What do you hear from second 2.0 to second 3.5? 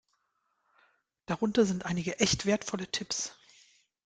echt wertvolle Tipps.